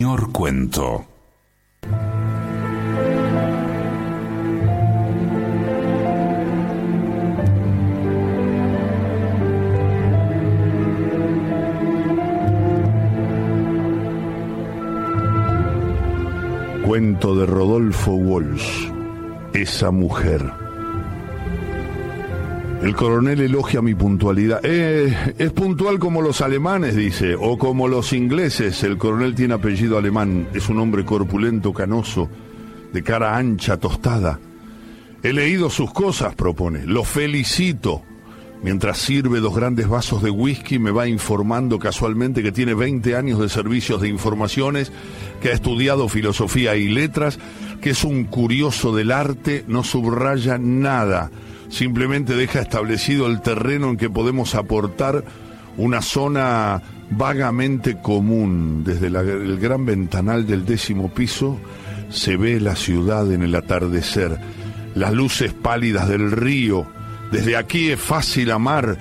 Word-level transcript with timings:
Señor 0.00 0.30
Cuento. 0.30 1.04
Cuento 16.86 17.34
de 17.34 17.46
Rodolfo 17.46 18.12
Walsh, 18.12 18.92
esa 19.52 19.90
mujer. 19.90 20.67
El 22.82 22.94
coronel 22.94 23.40
elogia 23.40 23.82
mi 23.82 23.94
puntualidad. 23.94 24.60
Eh, 24.62 25.34
es 25.36 25.52
puntual 25.52 25.98
como 25.98 26.22
los 26.22 26.40
alemanes, 26.40 26.94
dice, 26.94 27.34
o 27.34 27.58
como 27.58 27.88
los 27.88 28.12
ingleses. 28.12 28.84
El 28.84 28.96
coronel 28.96 29.34
tiene 29.34 29.54
apellido 29.54 29.98
alemán. 29.98 30.48
Es 30.54 30.68
un 30.68 30.78
hombre 30.78 31.04
corpulento, 31.04 31.72
canoso, 31.72 32.30
de 32.92 33.02
cara 33.02 33.36
ancha, 33.36 33.78
tostada. 33.78 34.38
He 35.24 35.32
leído 35.32 35.70
sus 35.70 35.92
cosas, 35.92 36.36
propone. 36.36 36.86
Lo 36.86 37.02
felicito. 37.02 38.02
Mientras 38.62 38.98
sirve 38.98 39.40
dos 39.40 39.56
grandes 39.56 39.88
vasos 39.88 40.22
de 40.22 40.30
whisky, 40.30 40.78
me 40.78 40.92
va 40.92 41.08
informando 41.08 41.80
casualmente 41.80 42.42
que 42.42 42.52
tiene 42.52 42.74
20 42.74 43.16
años 43.16 43.40
de 43.40 43.48
servicios 43.48 44.00
de 44.00 44.08
informaciones, 44.08 44.92
que 45.40 45.50
ha 45.50 45.52
estudiado 45.52 46.08
filosofía 46.08 46.76
y 46.76 46.88
letras, 46.88 47.38
que 47.80 47.90
es 47.90 48.04
un 48.04 48.24
curioso 48.24 48.94
del 48.94 49.12
arte, 49.12 49.64
no 49.68 49.84
subraya 49.84 50.58
nada, 50.58 51.30
simplemente 51.68 52.34
deja 52.34 52.60
establecido 52.60 53.26
el 53.26 53.40
terreno 53.40 53.90
en 53.90 53.96
que 53.96 54.10
podemos 54.10 54.54
aportar 54.54 55.24
una 55.76 56.02
zona 56.02 56.82
vagamente 57.10 57.98
común. 58.00 58.82
Desde 58.84 59.06
el 59.06 59.58
gran 59.58 59.86
ventanal 59.86 60.46
del 60.46 60.64
décimo 60.64 61.08
piso 61.08 61.58
se 62.10 62.36
ve 62.36 62.60
la 62.60 62.76
ciudad 62.76 63.30
en 63.32 63.42
el 63.42 63.54
atardecer, 63.54 64.38
las 64.94 65.12
luces 65.12 65.52
pálidas 65.52 66.08
del 66.08 66.30
río. 66.30 66.86
Desde 67.30 67.56
aquí 67.56 67.90
es 67.90 68.00
fácil 68.00 68.50
amar, 68.50 68.96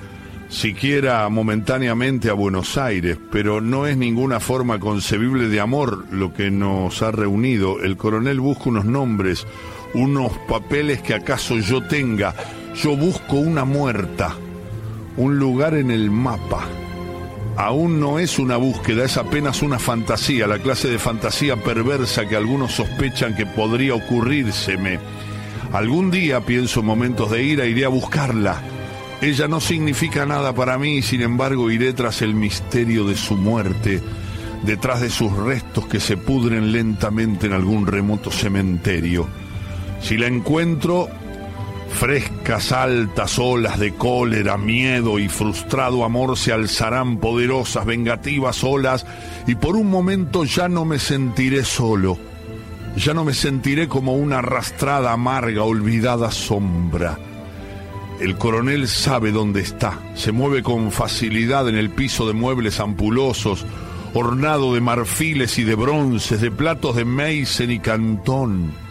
siquiera 0.49 1.27
momentáneamente 1.29 2.29
a 2.29 2.33
Buenos 2.33 2.77
Aires, 2.77 3.17
pero 3.31 3.61
no 3.61 3.87
es 3.87 3.97
ninguna 3.97 4.39
forma 4.39 4.79
concebible 4.79 5.47
de 5.47 5.59
amor 5.59 6.05
lo 6.11 6.33
que 6.33 6.51
nos 6.51 7.01
ha 7.01 7.11
reunido. 7.11 7.79
El 7.79 7.97
coronel 7.97 8.39
busca 8.39 8.69
unos 8.69 8.85
nombres, 8.85 9.45
unos 9.93 10.31
papeles 10.49 11.01
que 11.01 11.13
acaso 11.13 11.57
yo 11.57 11.81
tenga. 11.81 12.35
Yo 12.81 12.95
busco 12.95 13.37
una 13.37 13.65
muerta, 13.65 14.35
un 15.15 15.39
lugar 15.39 15.73
en 15.73 15.89
el 15.89 16.11
mapa. 16.11 16.67
Aún 17.55 17.99
no 17.99 18.19
es 18.19 18.37
una 18.37 18.57
búsqueda, 18.57 19.03
es 19.03 19.17
apenas 19.17 19.63
una 19.63 19.79
fantasía, 19.79 20.45
la 20.45 20.59
clase 20.59 20.87
de 20.87 20.99
fantasía 20.99 21.55
perversa 21.55 22.27
que 22.27 22.35
algunos 22.35 22.73
sospechan 22.73 23.35
que 23.35 23.47
podría 23.47 23.95
ocurrírseme. 23.95 24.99
Algún 25.73 26.11
día, 26.11 26.41
pienso 26.41 26.81
en 26.81 26.85
momentos 26.85 27.31
de 27.31 27.43
ira, 27.43 27.65
iré 27.65 27.83
a 27.83 27.89
buscarla. 27.89 28.61
Ella 29.21 29.47
no 29.47 29.59
significa 29.59 30.27
nada 30.27 30.53
para 30.53 30.77
mí, 30.77 31.01
sin 31.01 31.23
embargo 31.23 31.71
iré 31.71 31.93
tras 31.93 32.21
el 32.21 32.35
misterio 32.35 33.05
de 33.05 33.15
su 33.15 33.35
muerte, 33.35 34.03
detrás 34.61 35.01
de 35.01 35.09
sus 35.09 35.35
restos 35.35 35.87
que 35.87 35.99
se 35.99 36.15
pudren 36.15 36.71
lentamente 36.71 37.47
en 37.47 37.53
algún 37.53 37.87
remoto 37.87 38.29
cementerio. 38.29 39.27
Si 39.99 40.15
la 40.15 40.27
encuentro, 40.27 41.09
frescas 41.89 42.71
altas 42.71 43.39
olas 43.39 43.79
de 43.79 43.93
cólera, 43.93 44.57
miedo 44.57 45.19
y 45.19 45.29
frustrado 45.29 46.03
amor 46.03 46.37
se 46.37 46.53
alzarán 46.53 47.17
poderosas, 47.17 47.85
vengativas 47.85 48.63
olas, 48.63 49.05
y 49.47 49.55
por 49.55 49.75
un 49.75 49.89
momento 49.89 50.43
ya 50.43 50.67
no 50.67 50.85
me 50.85 50.99
sentiré 50.99 51.63
solo. 51.63 52.17
Ya 52.95 53.13
no 53.13 53.23
me 53.23 53.33
sentiré 53.33 53.87
como 53.87 54.15
una 54.15 54.39
arrastrada, 54.39 55.11
amarga, 55.11 55.63
olvidada 55.63 56.31
sombra. 56.31 57.17
El 58.19 58.37
coronel 58.37 58.87
sabe 58.87 59.31
dónde 59.31 59.61
está. 59.61 59.99
Se 60.15 60.31
mueve 60.31 60.63
con 60.63 60.91
facilidad 60.91 61.69
en 61.69 61.75
el 61.75 61.91
piso 61.91 62.27
de 62.27 62.33
muebles 62.33 62.79
ampulosos, 62.79 63.65
ornado 64.15 64.73
de 64.73 64.81
marfiles 64.81 65.59
y 65.59 65.63
de 65.63 65.75
bronces, 65.75 66.41
de 66.41 66.49
platos 66.49 66.95
de 66.95 67.05
Meissen 67.05 67.69
y 67.69 67.79
Cantón. 67.79 68.86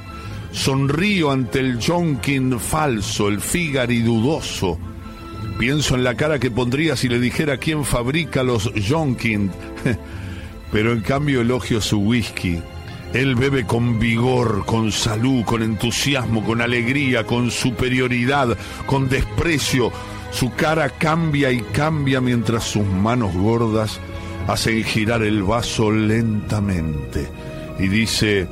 Sonrío 0.57 1.31
ante 1.31 1.61
el 1.61 1.79
Jonkin 1.79 2.59
falso, 2.59 3.29
el 3.29 3.41
Figari 3.41 4.01
dudoso. 4.01 4.79
Pienso 5.59 5.95
en 5.95 6.03
la 6.03 6.15
cara 6.15 6.39
que 6.39 6.51
pondría 6.51 6.97
si 6.97 7.11
le 7.11 7.21
dijera 7.21 7.59
quién 7.59 7.85
fabrica 7.85 8.43
los 8.43 8.73
Jonkin. 8.89 9.51
Pero 10.73 10.93
en 10.93 11.03
cambio 11.03 11.43
elogio 11.43 11.81
su 11.83 11.99
whisky. 11.99 12.59
Él 13.13 13.35
bebe 13.35 13.67
con 13.67 14.01
vigor, 14.01 14.65
con 14.65 14.91
salud, 14.91 15.45
con 15.45 15.63
entusiasmo, 15.63 16.43
con 16.43 16.63
alegría, 16.63 17.25
con 17.25 17.51
superioridad, 17.51 18.57
con 18.87 19.11
desprecio. 19.11 19.93
Su 20.33 20.55
cara 20.55 20.89
cambia 20.89 21.53
y 21.53 21.61
cambia 21.61 22.23
mientras 22.23 22.65
sus 22.65 22.87
manos 22.87 23.35
gordas 23.35 24.01
hacen 24.49 24.83
girar 24.85 25.23
el 25.23 25.43
vaso 25.43 25.91
lentamente. 25.91 27.29
Y 27.79 27.89
dice, 27.89 28.49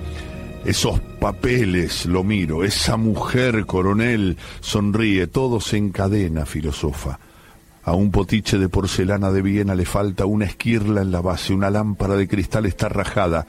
esos 0.64 1.00
papeles, 1.20 2.06
lo 2.06 2.24
miro, 2.24 2.64
esa 2.64 2.96
mujer, 2.96 3.66
coronel, 3.66 4.36
sonríe, 4.60 5.26
todo 5.26 5.60
se 5.60 5.76
encadena, 5.76 6.46
filosofa. 6.46 7.18
A 7.84 7.92
un 7.92 8.10
potiche 8.10 8.56
de 8.56 8.70
porcelana 8.70 9.30
de 9.30 9.42
Viena 9.42 9.74
le 9.74 9.84
falta 9.84 10.24
una 10.24 10.46
esquirla 10.46 11.02
en 11.02 11.12
la 11.12 11.20
base, 11.20 11.52
una 11.52 11.68
lámpara 11.68 12.16
de 12.16 12.26
cristal 12.26 12.64
está 12.64 12.88
rajada. 12.88 13.46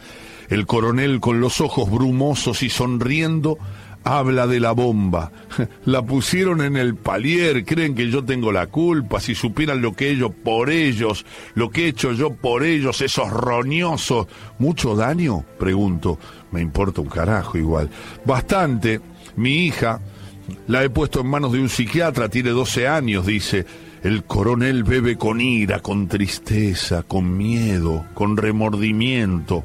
El 0.49 0.65
coronel, 0.65 1.21
con 1.21 1.39
los 1.39 1.61
ojos 1.61 1.89
brumosos 1.89 2.61
y 2.61 2.69
sonriendo, 2.69 3.57
habla 4.05 4.45
de 4.45 4.59
la 4.59 4.71
bomba. 4.71 5.31
La 5.85 6.03
pusieron 6.03 6.61
en 6.61 6.77
el 6.77 6.95
palier, 6.95 7.65
creen 7.65 7.95
que 7.95 8.09
yo 8.09 8.23
tengo 8.23 8.51
la 8.51 8.67
culpa, 8.67 9.19
si 9.19 9.35
supieran 9.35 9.81
lo 9.81 9.93
que 9.93 10.11
hecho 10.11 10.29
por 10.29 10.69
ellos, 10.69 11.25
lo 11.55 11.69
que 11.69 11.85
he 11.85 11.87
hecho 11.87 12.13
yo 12.13 12.31
por 12.31 12.63
ellos, 12.63 13.01
esos 13.01 13.29
roñosos. 13.29 14.27
¿Mucho 14.59 14.95
daño? 14.95 15.43
Pregunto. 15.57 16.19
Me 16.51 16.61
importa 16.61 17.01
un 17.01 17.07
carajo 17.07 17.57
igual. 17.57 17.89
Bastante. 18.25 19.01
Mi 19.35 19.65
hija, 19.65 19.99
la 20.67 20.83
he 20.83 20.89
puesto 20.89 21.21
en 21.21 21.27
manos 21.27 21.51
de 21.51 21.59
un 21.59 21.69
psiquiatra, 21.69 22.29
tiene 22.29 22.51
12 22.51 22.87
años, 22.87 23.25
dice. 23.25 23.65
El 24.03 24.23
coronel 24.23 24.83
bebe 24.83 25.17
con 25.17 25.41
ira, 25.41 25.79
con 25.79 26.07
tristeza, 26.07 27.01
con 27.01 27.35
miedo, 27.35 28.05
con 28.13 28.37
remordimiento. 28.37 29.63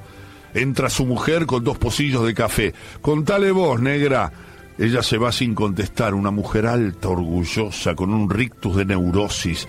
Entra 0.54 0.88
su 0.88 1.04
mujer 1.04 1.44
con 1.44 1.62
dos 1.62 1.76
pocillos 1.76 2.24
de 2.24 2.32
café. 2.32 2.74
Contale 3.02 3.50
vos, 3.50 3.80
negra. 3.80 4.32
Ella 4.78 5.02
se 5.02 5.18
va 5.18 5.30
sin 5.30 5.54
contestar, 5.54 6.14
una 6.14 6.30
mujer 6.30 6.66
alta, 6.66 7.10
orgullosa, 7.10 7.94
con 7.94 8.14
un 8.14 8.30
rictus 8.30 8.76
de 8.76 8.86
neurosis. 8.86 9.68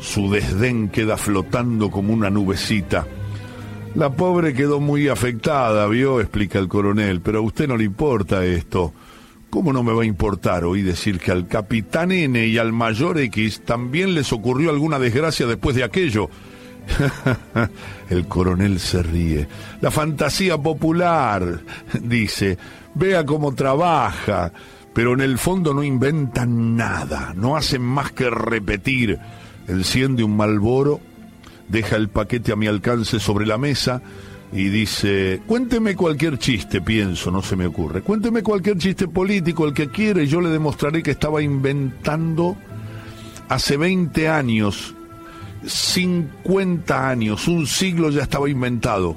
Su 0.00 0.30
desdén 0.30 0.90
queda 0.90 1.16
flotando 1.16 1.90
como 1.90 2.12
una 2.12 2.28
nubecita. 2.28 3.06
La 3.94 4.10
pobre 4.10 4.54
quedó 4.54 4.78
muy 4.78 5.08
afectada, 5.08 5.86
vio, 5.88 6.20
explica 6.20 6.58
el 6.58 6.68
coronel, 6.68 7.20
pero 7.20 7.38
a 7.38 7.42
usted 7.42 7.66
no 7.66 7.76
le 7.76 7.84
importa 7.84 8.44
esto. 8.44 8.92
¿Cómo 9.50 9.72
no 9.72 9.82
me 9.82 9.92
va 9.92 10.02
a 10.02 10.06
importar 10.06 10.64
oí 10.64 10.80
decir 10.82 11.18
que 11.18 11.32
al 11.32 11.48
capitán 11.48 12.12
N 12.12 12.46
y 12.46 12.56
al 12.56 12.72
mayor 12.72 13.18
X 13.18 13.62
también 13.64 14.14
les 14.14 14.32
ocurrió 14.32 14.70
alguna 14.70 15.00
desgracia 15.00 15.44
después 15.46 15.74
de 15.74 15.82
aquello? 15.82 16.30
El 18.10 18.26
coronel 18.28 18.78
se 18.78 19.02
ríe. 19.02 19.48
La 19.80 19.90
fantasía 19.90 20.56
popular, 20.56 21.60
dice, 22.00 22.58
vea 22.94 23.26
cómo 23.26 23.54
trabaja, 23.54 24.52
pero 24.94 25.14
en 25.14 25.20
el 25.20 25.36
fondo 25.36 25.74
no 25.74 25.82
inventan 25.82 26.76
nada, 26.76 27.32
no 27.34 27.56
hacen 27.56 27.82
más 27.82 28.12
que 28.12 28.30
repetir. 28.30 29.18
Enciende 29.66 30.22
un 30.22 30.36
malboro, 30.36 31.00
deja 31.70 31.96
el 31.96 32.08
paquete 32.08 32.52
a 32.52 32.56
mi 32.56 32.66
alcance 32.66 33.20
sobre 33.20 33.46
la 33.46 33.58
mesa 33.58 34.02
y 34.52 34.68
dice, 34.68 35.40
cuénteme 35.46 35.94
cualquier 35.94 36.38
chiste, 36.38 36.80
pienso, 36.80 37.30
no 37.30 37.40
se 37.42 37.56
me 37.56 37.66
ocurre. 37.66 38.02
Cuénteme 38.02 38.42
cualquier 38.42 38.78
chiste 38.78 39.06
político, 39.08 39.66
el 39.66 39.74
que 39.74 39.88
quiere, 39.88 40.26
yo 40.26 40.40
le 40.40 40.48
demostraré 40.48 41.02
que 41.02 41.12
estaba 41.12 41.40
inventando 41.40 42.56
hace 43.48 43.76
20 43.76 44.28
años 44.28 44.94
50 45.66 47.08
años, 47.08 47.48
un 47.48 47.66
siglo 47.66 48.10
ya 48.10 48.22
estaba 48.22 48.48
inventado, 48.48 49.16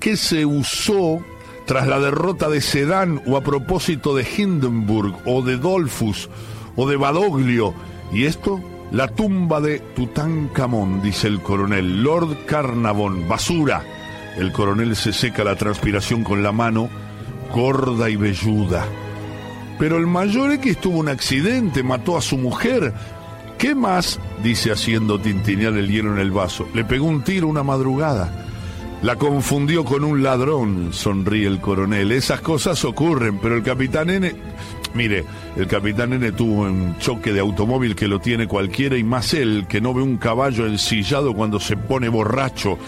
que 0.00 0.16
se 0.16 0.46
usó 0.46 1.20
tras 1.66 1.86
la 1.86 2.00
derrota 2.00 2.48
de 2.48 2.60
Sedán 2.60 3.20
o 3.26 3.36
a 3.36 3.42
propósito 3.42 4.14
de 4.14 4.26
Hindenburg 4.36 5.16
o 5.26 5.42
de 5.42 5.56
Dolfus 5.56 6.30
o 6.76 6.88
de 6.88 6.96
Badoglio. 6.96 7.74
¿Y 8.12 8.24
esto? 8.24 8.62
La 8.90 9.06
tumba 9.06 9.60
de 9.60 9.80
Tutankamón, 9.80 11.02
dice 11.02 11.28
el 11.28 11.42
coronel. 11.42 12.02
Lord 12.02 12.46
Carnavon, 12.46 13.28
basura. 13.28 13.82
El 14.36 14.50
coronel 14.50 14.96
se 14.96 15.12
seca 15.12 15.44
la 15.44 15.56
transpiración 15.56 16.24
con 16.24 16.42
la 16.42 16.52
mano, 16.52 16.88
gorda 17.54 18.08
y 18.08 18.16
velluda. 18.16 18.86
Pero 19.78 19.98
el 19.98 20.06
mayor 20.06 20.52
X 20.52 20.78
tuvo 20.78 20.98
un 20.98 21.08
accidente, 21.08 21.82
mató 21.82 22.16
a 22.16 22.22
su 22.22 22.38
mujer. 22.38 22.94
¿Qué 23.58 23.74
más? 23.74 24.18
dice 24.42 24.72
haciendo 24.72 25.20
tintinear 25.20 25.74
el 25.74 25.88
hielo 25.88 26.12
en 26.14 26.20
el 26.20 26.30
vaso. 26.30 26.66
Le 26.72 26.84
pegó 26.84 27.06
un 27.06 27.22
tiro 27.22 27.46
una 27.46 27.62
madrugada. 27.62 28.46
La 29.02 29.16
confundió 29.16 29.84
con 29.84 30.02
un 30.02 30.22
ladrón, 30.22 30.92
sonríe 30.92 31.46
el 31.46 31.60
coronel. 31.60 32.10
Esas 32.10 32.40
cosas 32.40 32.84
ocurren, 32.84 33.38
pero 33.38 33.54
el 33.56 33.62
capitán 33.62 34.08
N... 34.10 34.34
Mire, 34.94 35.24
el 35.56 35.66
capitán 35.66 36.12
N 36.12 36.32
tuvo 36.32 36.62
un 36.62 36.96
choque 36.98 37.32
de 37.32 37.40
automóvil 37.40 37.94
que 37.94 38.08
lo 38.08 38.20
tiene 38.20 38.46
cualquiera 38.46 38.96
y 38.96 39.04
más 39.04 39.34
él, 39.34 39.66
que 39.68 39.80
no 39.80 39.94
ve 39.94 40.02
un 40.02 40.16
caballo 40.16 40.66
ensillado 40.66 41.34
cuando 41.34 41.60
se 41.60 41.76
pone 41.76 42.08
borracho. 42.08 42.78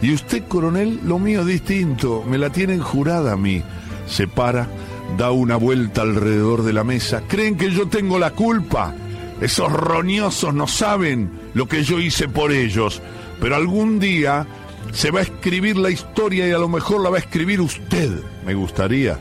Y 0.00 0.12
usted, 0.12 0.46
coronel, 0.46 1.00
lo 1.04 1.18
mío 1.18 1.40
es 1.40 1.46
distinto, 1.46 2.24
me 2.26 2.38
la 2.38 2.50
tienen 2.50 2.80
jurada 2.80 3.32
a 3.32 3.36
mí. 3.36 3.62
Se 4.06 4.28
para, 4.28 4.68
da 5.16 5.30
una 5.30 5.56
vuelta 5.56 6.02
alrededor 6.02 6.62
de 6.62 6.72
la 6.72 6.84
mesa. 6.84 7.22
¿Creen 7.26 7.56
que 7.56 7.70
yo 7.70 7.88
tengo 7.88 8.18
la 8.18 8.30
culpa? 8.30 8.94
Esos 9.40 9.72
roñosos 9.72 10.54
no 10.54 10.66
saben 10.66 11.30
lo 11.54 11.66
que 11.66 11.82
yo 11.82 12.00
hice 12.00 12.28
por 12.28 12.52
ellos, 12.52 13.02
pero 13.40 13.56
algún 13.56 13.98
día 13.98 14.46
se 14.92 15.10
va 15.10 15.20
a 15.20 15.22
escribir 15.22 15.76
la 15.76 15.90
historia 15.90 16.48
y 16.48 16.52
a 16.52 16.58
lo 16.58 16.68
mejor 16.68 17.02
la 17.02 17.10
va 17.10 17.16
a 17.16 17.20
escribir 17.20 17.60
usted. 17.60 18.20
Me 18.44 18.54
gustaría. 18.54 19.18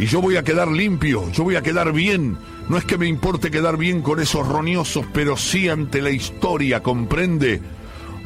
Y 0.00 0.06
yo 0.06 0.22
voy 0.22 0.36
a 0.36 0.42
quedar 0.42 0.68
limpio, 0.68 1.30
yo 1.30 1.44
voy 1.44 1.56
a 1.56 1.62
quedar 1.62 1.92
bien. 1.92 2.38
No 2.70 2.78
es 2.78 2.86
que 2.86 2.96
me 2.96 3.06
importe 3.06 3.50
quedar 3.50 3.76
bien 3.76 4.00
con 4.00 4.18
esos 4.18 4.48
roñosos, 4.48 5.04
pero 5.12 5.36
sí 5.36 5.68
ante 5.68 6.00
la 6.00 6.08
historia, 6.08 6.82
¿comprende? 6.82 7.60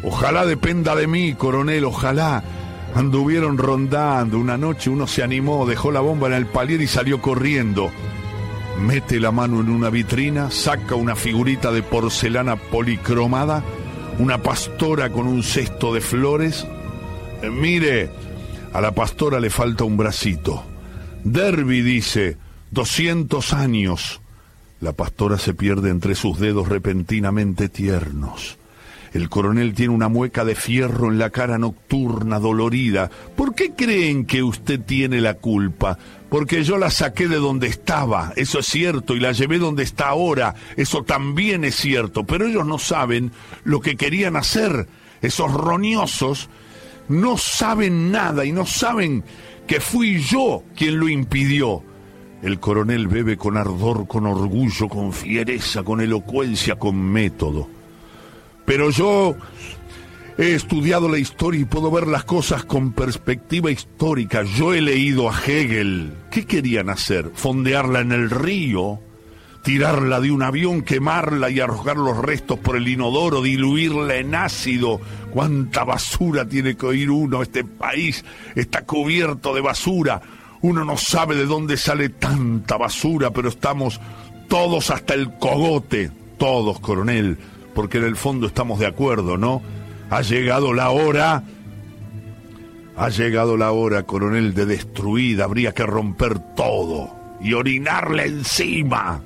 Ojalá 0.05 0.47
dependa 0.47 0.95
de 0.95 1.09
mí, 1.09 1.35
coronel, 1.35 1.85
ojalá. 1.85 2.45
Anduvieron 2.95 3.59
rondando. 3.59 4.39
Una 4.39 4.57
noche 4.57 4.89
uno 4.89 5.09
se 5.09 5.25
animó, 5.25 5.67
dejó 5.67 5.91
la 5.91 5.99
bomba 5.99 6.29
en 6.29 6.35
el 6.35 6.47
palier 6.47 6.81
y 6.81 6.87
salió 6.87 7.21
corriendo. 7.21 7.91
Mete 8.81 9.19
la 9.19 9.33
mano 9.33 9.59
en 9.59 9.69
una 9.69 9.91
vitrina, 9.91 10.53
saca 10.53 10.95
una 10.95 11.17
figurita 11.17 11.73
de 11.73 11.83
porcelana 11.83 12.55
policromada, 12.55 13.65
una 14.21 14.39
pastora 14.41 15.11
con 15.11 15.27
un 15.27 15.43
cesto 15.43 15.93
de 15.93 16.01
flores. 16.01 16.69
Eh, 17.43 17.51
mire, 17.51 18.11
a 18.73 18.81
la 18.81 18.93
pastora 18.93 19.41
le 19.41 19.51
falta 19.51 19.83
un 19.83 19.97
bracito. 19.97 20.74
Derby 21.25 21.81
dice, 21.81 22.37
200 22.71 23.53
años. 23.55 24.21
La 24.81 24.93
pastora 24.93 25.39
se 25.39 25.55
pierde 25.55 25.91
entre 25.91 26.15
sus 26.15 26.39
dedos 26.39 26.69
repentinamente 26.69 27.69
tiernos. 27.69 28.59
El 29.15 29.31
coronel 29.31 29.75
tiene 29.75 29.95
una 29.95 30.09
mueca 30.09 30.45
de 30.45 30.57
fierro 30.57 31.11
en 31.11 31.19
la 31.19 31.31
cara 31.31 31.57
nocturna, 31.57 32.41
dolorida. 32.41 33.11
¿Por 33.37 33.55
qué 33.55 33.73
creen 33.73 34.27
que 34.27 34.43
usted 34.43 34.81
tiene 34.81 35.21
la 35.21 35.35
culpa? 35.35 35.97
Porque 36.29 36.65
yo 36.65 36.77
la 36.79 36.91
saqué 36.91 37.29
de 37.29 37.37
donde 37.37 37.69
estaba, 37.69 38.33
eso 38.35 38.59
es 38.59 38.67
cierto, 38.67 39.15
y 39.15 39.21
la 39.21 39.31
llevé 39.31 39.59
donde 39.59 39.85
está 39.85 40.09
ahora, 40.09 40.57
eso 40.77 41.05
también 41.05 41.65
es 41.65 41.77
cierto, 41.77 42.25
pero 42.25 42.49
ellos 42.49 42.67
no 42.67 42.81
saben 42.81 43.31
lo 43.63 43.81
que 43.81 43.97
querían 43.97 44.35
hacer. 44.35 44.89
Esos 45.23 45.53
roñosos 45.53 46.51
no 47.09 47.39
saben 47.39 48.11
nada 48.11 48.45
y 48.45 48.53
no 48.53 48.67
saben 48.67 49.23
que 49.67 49.81
fui 49.81 50.21
yo 50.21 50.63
quien 50.77 50.99
lo 50.99 51.09
impidió. 51.09 51.83
El 52.43 52.61
coronel 52.61 53.09
bebe 53.09 53.37
con 53.37 53.57
ardor, 53.57 54.07
con 54.07 54.27
orgullo, 54.27 54.89
con 54.89 55.13
fiereza, 55.13 55.83
con 55.83 56.01
elocuencia, 56.01 56.77
con 56.77 56.97
método. 56.97 57.69
Pero 58.67 58.91
yo 58.91 59.35
he 60.37 60.55
estudiado 60.55 61.09
la 61.09 61.19
historia 61.19 61.61
y 61.61 61.65
puedo 61.65 61.91
ver 61.91 62.07
las 62.07 62.25
cosas 62.25 62.65
con 62.65 62.93
perspectiva 62.93 63.71
histórica. 63.71 64.43
Yo 64.43 64.75
he 64.75 64.83
leído 64.83 65.31
a 65.31 65.41
Hegel. 65.41 66.13
¿Qué 66.31 66.47
querían 66.47 66.91
hacer? 66.91 67.31
¿Fondearla 67.35 68.01
en 68.01 68.13
el 68.13 68.31
río? 68.31 69.01
¿Tirarla 69.65 70.21
de 70.21 70.31
un 70.31 70.43
avión, 70.43 70.83
quemarla 70.83 71.51
y 71.51 71.59
arrojar 71.59 71.97
los 71.97 72.17
restos 72.19 72.59
por 72.59 72.77
el 72.77 72.87
inodoro, 72.87 73.43
diluirla 73.43 74.17
en 74.17 74.35
ácido? 74.35 75.01
¿Cuánta 75.31 75.85
basura 75.85 76.47
tiene 76.47 76.77
que 76.77 76.87
oír 76.87 77.11
uno? 77.11 77.43
Este 77.43 77.65
país 77.65 78.25
está 78.55 78.85
cubierto 78.85 79.55
de 79.55 79.63
basura. 79.63 80.21
Uno 80.61 80.85
no 80.85 80.97
sabe 80.97 81.35
de 81.35 81.47
dónde 81.47 81.77
sale 81.77 82.11
tanta 82.11 82.77
basura, 82.77 83.31
pero 83.31 83.49
estamos 83.49 84.01
todos 84.49 84.91
hasta 84.91 85.15
el 85.15 85.37
cogote. 85.39 86.11
Todos, 86.39 86.79
coronel 86.81 87.39
porque 87.75 87.99
en 87.99 88.05
el 88.05 88.17
fondo 88.17 88.47
estamos 88.47 88.79
de 88.79 88.87
acuerdo, 88.87 89.37
¿no? 89.37 89.61
Ha 90.09 90.23
llegado 90.23 90.73
la 90.73 90.91
hora, 90.91 91.43
ha 92.97 93.09
llegado 93.09 93.57
la 93.57 93.73
hora, 93.73 94.05
coronel, 94.05 94.55
de 94.55 94.65
destruir, 94.65 95.43
habría 95.43 95.73
que 95.73 95.85
romper 95.85 96.39
todo 96.55 97.11
y 97.41 97.53
orinarle 97.53 98.27
encima, 98.27 99.21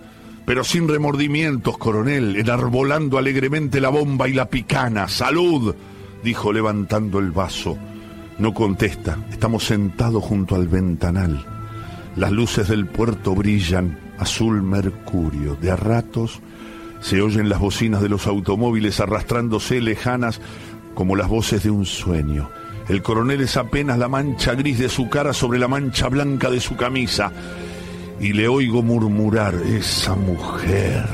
pero 0.49 0.65
sin 0.65 0.89
remordimientos, 0.89 1.77
coronel, 1.77 2.35
enarbolando 2.37 3.19
alegremente 3.19 3.83
la 3.83 3.91
bomba 3.91 4.31
y 4.31 4.33
la 4.33 4.49
picana. 4.49 5.07
¡Salud! 5.07 5.75
dijo 6.25 6.55
levantando 6.55 7.19
el 7.19 7.33
vaso. 7.33 7.77
No 8.39 8.55
contesta, 8.55 9.19
estamos 9.31 9.65
sentados 9.65 10.25
junto 10.25 10.55
al 10.55 10.67
ventanal. 10.67 11.45
Las 12.17 12.33
luces 12.33 12.67
del 12.69 12.87
puerto 12.87 13.35
brillan, 13.35 13.99
azul 14.19 14.63
mercurio, 14.63 15.55
de 15.57 15.71
a 15.71 15.77
ratos 15.77 16.41
se 17.03 17.21
oyen 17.21 17.51
las 17.51 17.61
bocinas 17.61 18.01
de 18.01 18.09
los 18.09 18.27
automóviles 18.27 19.01
arrastrándose 19.01 19.83
lejanas 19.83 20.41
como 20.95 21.15
las 21.15 21.29
voces 21.29 21.63
de 21.63 21.71
un 21.71 21.85
sueño. 21.85 22.49
El 22.89 23.03
coronel 23.03 23.43
es 23.43 23.59
apenas 23.59 23.99
la 23.99 24.09
mancha 24.09 24.55
gris 24.55 24.79
de 24.79 24.89
su 24.89 25.11
cara 25.11 25.35
sobre 25.35 25.59
la 25.59 25.69
mancha 25.69 26.09
blanca 26.09 26.49
de 26.49 26.61
su 26.61 26.75
camisa. 26.75 27.33
Y 28.21 28.33
le 28.33 28.49
oigo 28.49 28.83
murmurar, 28.83 29.55
esa 29.55 30.15
mujer 30.15 31.05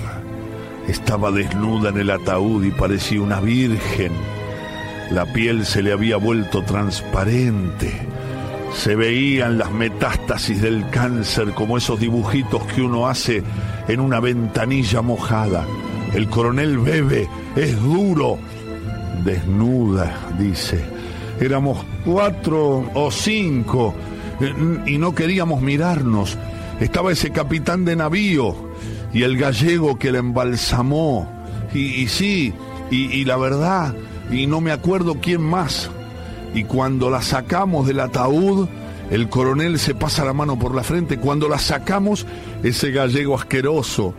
estaba 0.89 1.31
desnuda 1.31 1.91
en 1.91 1.99
el 1.99 2.11
ataúd 2.11 2.65
y 2.65 2.71
parecía 2.71 3.21
una 3.21 3.41
virgen. 3.41 4.13
La 5.11 5.27
piel 5.33 5.67
se 5.67 5.83
le 5.83 5.93
había 5.93 6.17
vuelto 6.17 6.63
transparente. 6.63 7.93
Se 8.75 8.97
veían 8.97 9.59
las 9.59 9.71
metástasis 9.71 10.61
del 10.61 10.89
cáncer 10.91 11.53
como 11.53 11.79
esos 11.79 12.01
dibujitos 12.01 12.63
que 12.67 12.83
uno 12.83 13.07
hace 13.07 13.43
en 13.87 14.01
una 14.01 14.21
ventanilla 14.21 15.03
mojada. 15.03 15.65
El 16.13 16.29
coronel 16.29 16.79
bebe, 16.79 17.29
es 17.55 17.81
duro. 17.81 18.39
Desnuda, 19.25 20.17
dice. 20.39 20.85
Éramos 21.41 21.85
cuatro 22.05 22.91
o 22.95 23.11
cinco 23.11 23.95
eh, 24.41 24.53
y 24.87 24.99
no 24.99 25.15
queríamos 25.15 25.61
mirarnos. 25.63 26.37
Estaba 26.81 27.13
ese 27.13 27.31
capitán 27.31 27.85
de 27.85 27.97
navío 27.97 28.55
y 29.13 29.23
el 29.23 29.37
gallego 29.39 29.99
que 29.99 30.13
la 30.13 30.19
embalsamó. 30.19 31.31
Y, 31.73 32.07
sí, 32.07 32.53
y, 32.91 33.13
y 33.13 33.25
la 33.25 33.37
verdad, 33.37 33.95
y 34.31 34.47
no 34.47 34.61
me 34.61 34.71
acuerdo 34.71 35.17
quién 35.21 35.43
más. 35.43 35.91
Y 36.55 36.65
cuando 36.65 37.11
la 37.11 37.21
sacamos 37.21 37.87
del 37.87 38.01
ataúd, 38.01 38.69
el 39.11 39.29
coronel 39.29 39.79
se 39.79 39.95
pasa 39.95 40.25
la 40.25 40.33
mano 40.33 40.59
por 40.59 40.75
la 40.75 40.83
frente. 40.83 41.19
Cuando 41.19 41.49
la 41.49 41.59
sacamos, 41.59 42.27
ese 42.63 42.91
gallego 42.91 43.35
asqueroso 43.37 44.15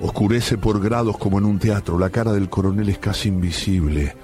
oscurece 0.00 0.58
por 0.58 0.80
grados 0.80 1.18
como 1.18 1.38
en 1.38 1.44
un 1.44 1.58
teatro. 1.58 1.98
La 1.98 2.10
cara 2.10 2.32
del 2.32 2.48
coronel 2.48 2.88
es 2.88 2.98
casi 2.98 3.28
invisible. 3.28 4.14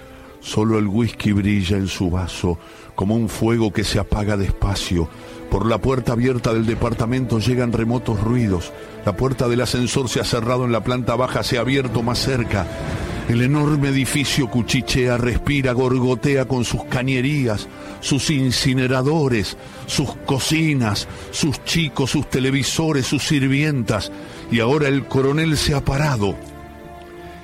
Solo 0.44 0.78
el 0.78 0.86
whisky 0.86 1.32
brilla 1.32 1.78
en 1.78 1.88
su 1.88 2.10
vaso 2.10 2.58
como 2.94 3.16
un 3.16 3.30
fuego 3.30 3.72
que 3.72 3.82
se 3.82 3.98
apaga 3.98 4.36
despacio. 4.36 5.08
Por 5.50 5.64
la 5.64 5.78
puerta 5.78 6.12
abierta 6.12 6.52
del 6.52 6.66
departamento 6.66 7.38
llegan 7.38 7.72
remotos 7.72 8.20
ruidos. 8.20 8.70
La 9.06 9.16
puerta 9.16 9.48
del 9.48 9.62
ascensor 9.62 10.10
se 10.10 10.20
ha 10.20 10.24
cerrado 10.24 10.66
en 10.66 10.72
la 10.72 10.84
planta 10.84 11.16
baja, 11.16 11.42
se 11.42 11.56
ha 11.56 11.62
abierto 11.62 12.02
más 12.02 12.18
cerca. 12.18 12.66
El 13.26 13.40
enorme 13.40 13.88
edificio 13.88 14.50
cuchichea, 14.50 15.16
respira, 15.16 15.72
gorgotea 15.72 16.44
con 16.44 16.66
sus 16.66 16.84
cañerías, 16.84 17.66
sus 18.00 18.28
incineradores, 18.28 19.56
sus 19.86 20.14
cocinas, 20.26 21.08
sus 21.30 21.64
chicos, 21.64 22.10
sus 22.10 22.28
televisores, 22.28 23.06
sus 23.06 23.26
sirvientas. 23.26 24.12
Y 24.50 24.60
ahora 24.60 24.88
el 24.88 25.06
coronel 25.06 25.56
se 25.56 25.74
ha 25.74 25.82
parado. 25.82 26.36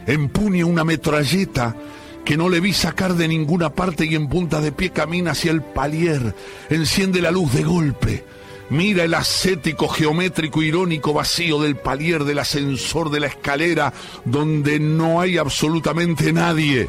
Empuña 0.07 0.67
una 0.67 0.85
metralleta 0.85 1.75
que 2.25 2.37
no 2.37 2.49
le 2.49 2.61
vi 2.61 2.73
sacar 2.73 3.15
de 3.15 3.29
ninguna 3.29 3.71
parte 3.71 4.07
y 4.07 4.15
en 4.15 4.29
punta 4.29 4.61
de 4.61 4.73
pie 4.73 4.91
camina 4.91 5.33
hacia 5.33 5.51
el 5.51 5.63
palier. 5.63 6.35
Enciende 6.69 7.21
la 7.21 7.31
luz 7.31 7.53
de 7.53 7.63
golpe 7.63 8.25
Mira 8.71 9.03
el 9.03 9.15
ascético, 9.15 9.89
geométrico, 9.89 10.63
irónico 10.63 11.13
vacío 11.13 11.61
del 11.61 11.75
palier, 11.75 12.23
del 12.23 12.39
ascensor, 12.39 13.11
de 13.11 13.19
la 13.19 13.27
escalera, 13.27 13.93
donde 14.25 14.79
no 14.79 15.21
hay 15.21 15.39
absolutamente 15.39 16.33
nadie. 16.33 16.89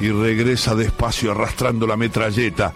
Y 0.00 0.08
regresa 0.10 0.76
despacio 0.76 1.32
arrastrando 1.32 1.88
la 1.88 1.96
metralleta. 1.96 2.72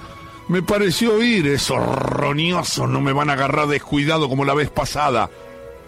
Me 0.48 0.62
pareció 0.62 1.14
oír, 1.14 1.46
esos 1.46 1.78
roñosos 1.78 2.90
no 2.90 3.00
me 3.00 3.12
van 3.12 3.30
a 3.30 3.34
agarrar 3.34 3.68
descuidado 3.68 4.28
como 4.28 4.44
la 4.44 4.54
vez 4.54 4.68
pasada. 4.68 5.30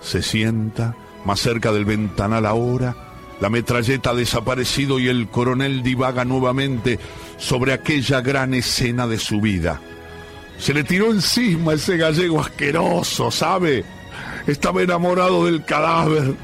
Se 0.00 0.22
sienta, 0.22 0.96
más 1.24 1.40
cerca 1.40 1.72
del 1.72 1.84
ventanal 1.84 2.46
ahora, 2.46 3.05
la 3.40 3.50
metralleta 3.50 4.10
ha 4.10 4.14
desaparecido 4.14 4.98
y 4.98 5.08
el 5.08 5.28
coronel 5.28 5.82
divaga 5.82 6.24
nuevamente 6.24 6.98
sobre 7.38 7.72
aquella 7.72 8.20
gran 8.20 8.54
escena 8.54 9.06
de 9.06 9.18
su 9.18 9.40
vida. 9.40 9.80
Se 10.58 10.72
le 10.72 10.84
tiró 10.84 11.10
encima 11.10 11.74
ese 11.74 11.98
gallego 11.98 12.40
asqueroso, 12.40 13.30
¿sabe? 13.30 13.84
Estaba 14.46 14.82
enamorado 14.82 15.44
del 15.46 15.64
cadáver. 15.64 16.34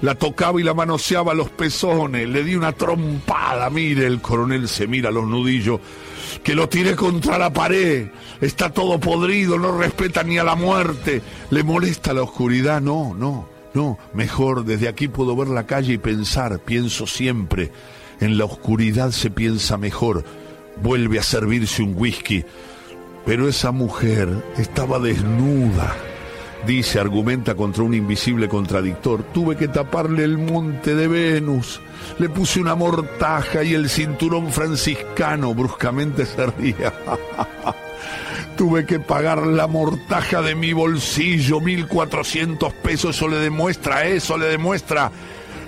La 0.00 0.16
tocaba 0.16 0.60
y 0.60 0.64
la 0.64 0.74
manoseaba 0.74 1.32
los 1.32 1.48
pezones. 1.50 2.28
Le 2.28 2.42
di 2.42 2.56
una 2.56 2.72
trompada. 2.72 3.70
Mire, 3.70 4.06
el 4.06 4.20
coronel 4.20 4.66
se 4.68 4.88
mira 4.88 5.12
los 5.12 5.28
nudillos. 5.28 5.78
que 6.42 6.54
lo 6.54 6.68
tiré 6.68 6.96
contra 6.96 7.38
la 7.38 7.52
pared, 7.52 8.08
está 8.40 8.70
todo 8.70 8.98
podrido, 8.98 9.58
no 9.58 9.78
respeta 9.78 10.22
ni 10.22 10.38
a 10.38 10.44
la 10.44 10.54
muerte, 10.54 11.22
le 11.50 11.62
molesta 11.62 12.12
la 12.12 12.22
oscuridad, 12.22 12.80
no, 12.80 13.14
no, 13.14 13.48
no, 13.74 13.98
mejor 14.12 14.64
desde 14.64 14.88
aquí 14.88 15.08
puedo 15.08 15.36
ver 15.36 15.48
la 15.48 15.66
calle 15.66 15.94
y 15.94 15.98
pensar, 15.98 16.58
pienso 16.60 17.06
siempre, 17.06 17.70
en 18.20 18.38
la 18.38 18.44
oscuridad 18.44 19.10
se 19.10 19.30
piensa 19.30 19.76
mejor, 19.76 20.24
vuelve 20.82 21.18
a 21.18 21.22
servirse 21.22 21.82
un 21.82 21.94
whisky, 21.96 22.44
pero 23.24 23.48
esa 23.48 23.72
mujer 23.72 24.28
estaba 24.56 24.98
desnuda 24.98 25.94
dice, 26.66 27.00
argumenta 27.00 27.54
contra 27.54 27.82
un 27.82 27.94
invisible 27.94 28.48
contradictor, 28.48 29.22
tuve 29.32 29.56
que 29.56 29.68
taparle 29.68 30.24
el 30.24 30.38
monte 30.38 30.94
de 30.94 31.08
Venus, 31.08 31.80
le 32.18 32.28
puse 32.28 32.60
una 32.60 32.74
mortaja 32.74 33.62
y 33.64 33.74
el 33.74 33.88
cinturón 33.88 34.52
franciscano 34.52 35.54
bruscamente 35.54 36.26
se 36.26 36.46
ría. 36.46 36.92
tuve 38.56 38.86
que 38.86 39.00
pagar 39.00 39.46
la 39.46 39.66
mortaja 39.66 40.42
de 40.42 40.54
mi 40.54 40.72
bolsillo, 40.72 41.60
mil 41.60 41.86
cuatrocientos 41.86 42.72
pesos, 42.74 43.16
eso 43.16 43.28
le 43.28 43.36
demuestra, 43.36 44.06
eso 44.06 44.36
le 44.36 44.46
demuestra. 44.46 45.10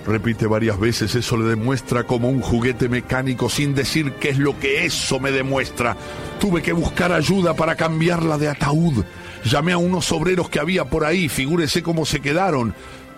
Repite 0.07 0.45
varias 0.45 0.79
veces, 0.79 1.15
eso 1.15 1.35
le 1.35 1.45
demuestra 1.45 2.03
como 2.03 2.29
un 2.29 2.39
juguete 2.39 2.89
mecánico 2.89 3.49
sin 3.49 3.73
decir 3.73 4.13
qué 4.13 4.29
es 4.29 4.37
lo 4.37 4.59
que 4.59 4.85
eso 4.85 5.19
me 5.19 5.31
demuestra. 5.31 5.97
Tuve 6.39 6.61
que 6.61 6.73
buscar 6.73 7.11
ayuda 7.11 7.55
para 7.55 7.75
cambiarla 7.75 8.37
de 8.37 8.49
ataúd 8.49 9.03
Llamé 9.45 9.73
a 9.73 9.77
unos 9.77 10.11
obreros 10.11 10.49
que 10.49 10.59
había 10.59 10.85
por 10.85 11.05
ahí, 11.05 11.29
figúrese 11.29 11.83
cómo 11.83 12.05
se 12.05 12.19
quedaron. 12.19 12.73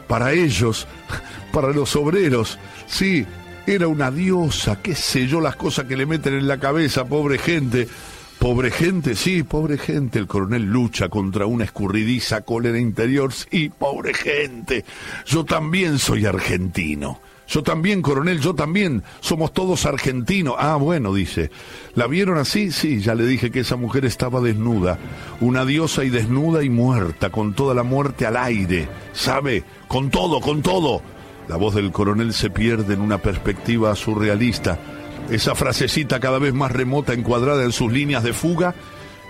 Para 0.08 0.34
ellos, 0.34 0.86
para 1.54 1.70
los 1.70 1.96
obreros, 1.96 2.60
sí, 2.86 3.26
era 3.66 3.88
una 3.88 4.12
diosa, 4.12 4.82
qué 4.82 4.94
sé 4.94 5.28
yo, 5.28 5.40
las 5.40 5.56
cosas 5.56 5.86
que 5.86 5.96
le 5.96 6.06
meten 6.06 6.34
en 6.34 6.48
la 6.48 6.60
cabeza, 6.60 7.06
pobre 7.06 7.38
gente. 7.38 7.88
Pobre 8.40 8.70
gente, 8.70 9.16
sí, 9.16 9.42
pobre 9.44 9.78
gente. 9.78 10.20
El 10.20 10.28
coronel 10.28 10.64
lucha 10.64 11.10
contra 11.10 11.48
una 11.48 11.64
escurridiza 11.64 12.42
cólera 12.42 12.80
interior, 12.80 13.34
sí, 13.34 13.70
pobre 13.70 14.14
gente. 14.14 14.86
Yo 15.26 15.44
también 15.44 15.98
soy 15.98 16.26
argentino. 16.26 17.20
Yo 17.48 17.64
también, 17.64 18.02
coronel, 18.02 18.40
yo 18.40 18.54
también. 18.54 19.04
Somos 19.22 19.54
todos 19.54 19.86
argentinos. 19.86 20.56
Ah, 20.60 20.76
bueno, 20.76 21.14
dice. 21.14 21.50
¿La 21.96 22.06
vieron 22.06 22.38
así? 22.38 22.72
Sí, 22.72 23.00
ya 23.00 23.16
le 23.16 23.26
dije 23.26 23.52
que 23.52 23.62
esa 23.62 23.76
mujer 23.78 24.06
estaba 24.06 24.42
desnuda. 24.42 25.00
Una 25.40 25.66
diosa 25.66 26.04
y 26.04 26.10
desnuda 26.10 26.64
y 26.64 26.70
muerta, 26.70 27.32
con 27.32 27.54
toda 27.54 27.74
la 27.74 27.84
muerte 27.84 28.26
al 28.26 28.38
aire. 28.38 28.88
¿Sabe? 29.14 29.64
Con 29.88 30.12
todo, 30.12 30.42
con 30.42 30.62
todo. 30.62 31.02
La 31.48 31.56
voz 31.56 31.74
del 31.74 31.92
coronel 31.92 32.34
se 32.34 32.50
pierde 32.50 32.94
en 32.94 33.02
una 33.02 33.18
perspectiva 33.18 33.96
surrealista. 33.96 34.78
Esa 35.30 35.56
frasecita 35.56 36.20
cada 36.20 36.40
vez 36.40 36.54
más 36.54 36.72
remota 36.72 37.14
encuadrada 37.14 37.64
en 37.64 37.72
sus 37.72 37.92
líneas 37.92 38.24
de 38.24 38.34
fuga 38.34 38.76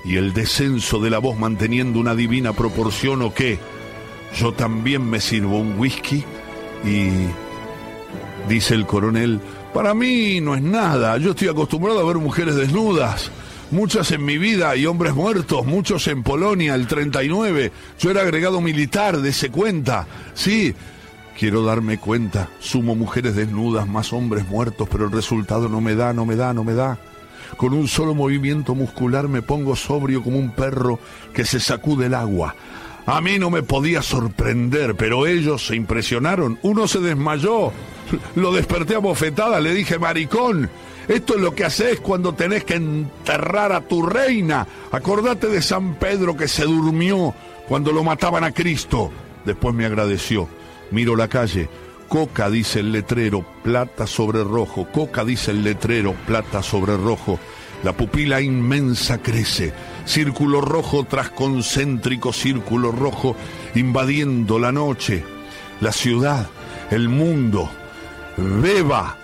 y 0.05 0.15
el 0.15 0.33
descenso 0.33 0.99
de 0.99 1.09
la 1.09 1.19
voz 1.19 1.37
manteniendo 1.37 1.99
una 1.99 2.15
divina 2.15 2.53
proporción 2.53 3.21
o 3.21 3.33
qué. 3.33 3.59
Yo 4.35 4.53
también 4.53 5.09
me 5.09 5.19
sirvo 5.19 5.59
un 5.59 5.79
whisky 5.79 6.23
y 6.83 7.09
dice 8.47 8.75
el 8.75 8.85
coronel, 8.85 9.39
para 9.73 9.93
mí 9.93 10.39
no 10.41 10.55
es 10.55 10.61
nada, 10.61 11.17
yo 11.17 11.31
estoy 11.31 11.49
acostumbrado 11.49 11.99
a 11.99 12.05
ver 12.05 12.17
mujeres 12.17 12.55
desnudas, 12.55 13.31
muchas 13.71 14.11
en 14.11 14.23
mi 14.23 14.37
vida 14.37 14.75
y 14.75 14.85
hombres 14.85 15.13
muertos, 15.13 15.65
muchos 15.65 16.07
en 16.07 16.23
Polonia, 16.23 16.75
el 16.75 16.87
39, 16.87 17.71
yo 17.99 18.11
era 18.11 18.21
agregado 18.21 18.61
militar, 18.61 19.19
ese 19.25 19.49
cuenta, 19.49 20.07
sí, 20.33 20.73
quiero 21.37 21.63
darme 21.63 21.99
cuenta, 21.99 22.49
sumo 22.59 22.95
mujeres 22.95 23.35
desnudas, 23.35 23.87
más 23.87 24.11
hombres 24.11 24.47
muertos, 24.49 24.87
pero 24.91 25.05
el 25.05 25.11
resultado 25.11 25.69
no 25.69 25.81
me 25.81 25.95
da, 25.95 26.11
no 26.11 26.25
me 26.25 26.35
da, 26.35 26.53
no 26.53 26.63
me 26.63 26.73
da. 26.73 26.97
Con 27.57 27.73
un 27.73 27.87
solo 27.87 28.15
movimiento 28.15 28.75
muscular 28.75 29.27
me 29.27 29.41
pongo 29.41 29.75
sobrio 29.75 30.23
como 30.23 30.39
un 30.39 30.51
perro 30.51 30.99
que 31.33 31.45
se 31.45 31.59
sacude 31.59 32.07
el 32.07 32.15
agua. 32.15 32.55
A 33.05 33.21
mí 33.21 33.39
no 33.39 33.49
me 33.49 33.63
podía 33.63 34.01
sorprender, 34.01 34.95
pero 34.95 35.27
ellos 35.27 35.67
se 35.67 35.75
impresionaron. 35.75 36.59
Uno 36.63 36.87
se 36.87 36.99
desmayó. 36.99 37.71
Lo 38.35 38.51
desperté 38.51 38.95
a 38.95 38.99
bofetada, 38.99 39.61
le 39.61 39.73
dije, 39.73 39.99
maricón, 39.99 40.69
esto 41.07 41.35
es 41.35 41.41
lo 41.41 41.53
que 41.53 41.63
haces 41.63 41.99
cuando 42.01 42.33
tenés 42.33 42.63
que 42.63 42.75
enterrar 42.75 43.71
a 43.71 43.81
tu 43.81 44.01
reina. 44.05 44.67
Acordate 44.91 45.47
de 45.47 45.61
San 45.61 45.95
Pedro 45.95 46.35
que 46.35 46.47
se 46.47 46.63
durmió 46.63 47.33
cuando 47.67 47.91
lo 47.91 48.03
mataban 48.03 48.43
a 48.43 48.51
Cristo. 48.51 49.11
Después 49.45 49.73
me 49.73 49.85
agradeció. 49.85 50.49
Miro 50.91 51.15
la 51.15 51.27
calle. 51.27 51.69
Coca 52.07 52.49
dice 52.49 52.79
el 52.79 52.91
letrero, 52.91 53.45
plata 53.63 54.07
sobre 54.07 54.43
rojo. 54.43 54.87
Coca 54.91 55.25
dice 55.25 55.51
el 55.51 55.63
letrero, 55.63 56.13
plata 56.25 56.63
sobre 56.63 56.95
rojo. 56.95 57.39
La 57.83 57.93
pupila 57.93 58.41
inmensa 58.41 59.19
crece 59.19 59.73
círculo 60.05 60.61
rojo 60.61 61.03
tras 61.03 61.29
concéntrico 61.29 62.33
círculo 62.33 62.91
rojo, 62.91 63.35
invadiendo 63.75 64.57
la 64.57 64.71
noche, 64.71 65.23
la 65.81 65.91
ciudad, 65.91 66.49
el 66.89 67.09
mundo. 67.09 67.69
Beba, 68.37 69.17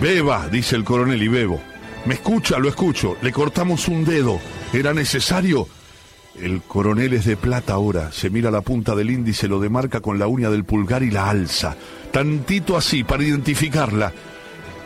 beba, 0.00 0.48
dice 0.48 0.76
el 0.76 0.84
coronel 0.84 1.22
y 1.22 1.28
bebo. 1.28 1.60
Me 2.06 2.14
escucha, 2.14 2.58
lo 2.58 2.68
escucho, 2.68 3.16
le 3.20 3.32
cortamos 3.32 3.88
un 3.88 4.04
dedo. 4.04 4.38
¿Era 4.72 4.94
necesario? 4.94 5.66
El 6.40 6.62
coronel 6.62 7.12
es 7.12 7.24
de 7.24 7.36
plata 7.36 7.74
ahora, 7.74 8.10
se 8.10 8.28
mira 8.28 8.50
la 8.50 8.60
punta 8.60 8.94
del 8.96 9.10
índice, 9.10 9.46
lo 9.46 9.60
demarca 9.60 10.00
con 10.00 10.18
la 10.18 10.26
uña 10.26 10.50
del 10.50 10.64
pulgar 10.64 11.02
y 11.02 11.10
la 11.10 11.30
alza. 11.30 11.76
Tantito 12.10 12.76
así 12.76 13.04
para 13.04 13.22
identificarla. 13.22 14.12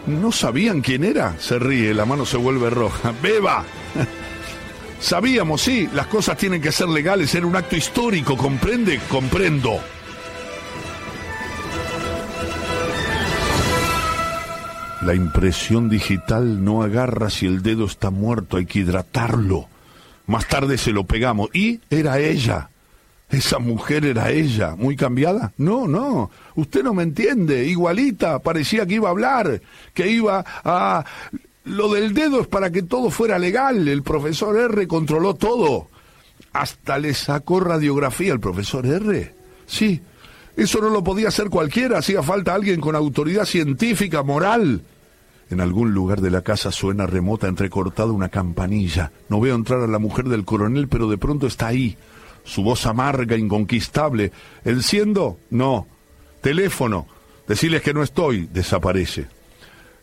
¿No 0.07 0.31
sabían 0.31 0.83
quién 0.83 1.05
era? 1.05 1.39
Se 1.39 1.59
ríe, 1.59 1.95
la 1.95 2.05
mano 2.05 2.27
se 2.27 2.37
vuelve 2.37 2.71
roja. 2.71 3.13
¡Beba! 3.23 3.65
Sabíamos, 5.01 5.63
sí, 5.63 5.89
las 5.95 6.09
cosas 6.09 6.37
tienen 6.37 6.61
que 6.61 6.73
ser 6.73 6.89
legales, 6.89 7.35
era 7.35 7.47
un 7.47 7.55
acto 7.55 7.77
histórico, 7.77 8.37
¿comprende? 8.37 9.01
Comprendo. 9.09 9.79
La 15.03 15.15
impresión 15.15 15.89
digital 15.89 16.65
no 16.65 16.83
agarra 16.83 17.31
si 17.31 17.47
el 17.47 17.63
dedo 17.63 17.87
está 17.87 18.11
muerto, 18.11 18.57
hay 18.57 18.67
que 18.67 18.81
hidratarlo. 18.81 19.69
Más 20.29 20.47
tarde 20.47 20.79
se 20.79 20.93
lo 20.93 21.05
pegamos. 21.05 21.51
Y 21.53 21.81
era 21.91 22.21
ella. 22.21 22.69
Esa 23.31 23.59
mujer 23.59 24.05
era 24.05 24.31
ella. 24.31 24.77
¿Muy 24.77 24.95
cambiada? 24.95 25.53
No, 25.57 25.89
no. 25.89 26.31
Usted 26.55 26.85
no 26.85 26.95
me 26.95 27.03
entiende. 27.03 27.67
Igualita. 27.67 28.39
Parecía 28.39 28.87
que 28.87 28.95
iba 28.95 29.09
a 29.09 29.11
hablar. 29.11 29.61
Que 29.95 30.09
iba 30.09 30.45
a 30.65 31.05
lo 31.65 31.93
del 31.93 32.15
dedo 32.15 32.41
es 32.41 32.47
para 32.47 32.71
que 32.71 32.83
todo 32.83 33.11
fuera 33.11 33.39
legal. 33.39 33.89
El 33.89 34.03
profesor 34.03 34.57
R 34.57 34.87
controló 34.87 35.35
todo. 35.35 35.89
Hasta 36.53 36.99
le 36.99 37.15
sacó 37.15 37.61
radiografía 37.61 38.33
el 38.33 38.41
profesor 38.41 38.87
R. 38.87 39.35
Sí, 39.67 40.01
eso 40.57 40.81
no 40.81 40.91
lo 40.91 41.03
podía 41.03 41.29
hacer 41.29 41.49
cualquiera. 41.49 41.99
Hacía 41.99 42.23
falta 42.23 42.55
alguien 42.55 42.81
con 42.81 42.95
autoridad 42.95 43.45
científica, 43.45 44.23
moral. 44.23 44.83
En 45.51 45.61
algún 45.61 45.93
lugar 45.93 46.21
de 46.21 46.31
la 46.31 46.43
casa 46.43 46.71
suena 46.71 47.07
remota, 47.07 47.49
entrecortada 47.49 48.13
una 48.13 48.29
campanilla. 48.29 49.13
No 49.29 49.41
veo 49.41 49.55
entrar 49.55 49.81
a 49.81 49.87
la 49.87 49.99
mujer 49.99 50.27
del 50.27 50.45
coronel, 50.45 50.89
pero 50.89 51.09
de 51.09 51.19
pronto 51.19 51.47
está 51.47 51.69
ahí. 51.69 51.97
Su 52.45 52.63
voz 52.63 52.87
amarga, 52.87 53.37
inconquistable. 53.37 54.33
¿Enciendo? 54.65 55.39
No. 55.51 55.87
Teléfono. 56.43 57.07
Decirles 57.47 57.83
que 57.83 57.95
no 57.95 58.03
estoy. 58.03 58.49
Desaparece 58.53 59.29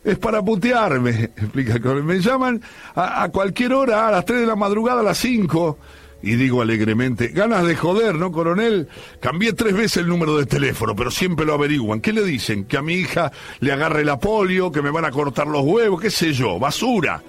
es 0.06 0.18
para 0.18 0.40
putearme, 0.40 1.10
explica 1.36 1.78
Me 1.80 2.20
llaman 2.20 2.62
a, 2.94 3.28
cualquier 3.30 3.72
hora, 3.72 4.06
a 4.06 4.12
las 4.12 4.24
3 4.24 4.40
de 4.40 4.46
la 4.46 4.54
madrugada, 4.54 5.00
a 5.00 5.02
las 5.02 5.18
5. 5.18 5.78
Y 6.22 6.36
digo 6.36 6.62
alegremente, 6.62 7.28
ganas 7.28 7.66
de 7.66 7.76
joder, 7.76 8.14
¿no, 8.16 8.32
coronel? 8.32 8.88
Cambié 9.20 9.52
tres 9.52 9.74
veces 9.74 9.98
el 9.98 10.08
número 10.08 10.36
de 10.38 10.46
teléfono, 10.46 10.96
pero 10.96 11.10
siempre 11.10 11.46
lo 11.46 11.54
averiguan. 11.54 12.00
¿Qué 12.00 12.12
le 12.12 12.24
dicen? 12.24 12.64
Que 12.64 12.78
a 12.78 12.82
mi 12.82 12.94
hija 12.94 13.30
le 13.60 13.72
agarre 13.72 14.04
la 14.04 14.18
polio, 14.18 14.72
que 14.72 14.82
me 14.82 14.90
van 14.90 15.04
a 15.04 15.10
cortar 15.10 15.46
los 15.46 15.62
huevos, 15.62 16.00
qué 16.00 16.10
sé 16.10 16.32
yo, 16.32 16.58
basura. 16.58 17.22